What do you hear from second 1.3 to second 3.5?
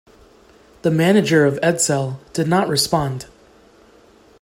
of Edsel did not respond.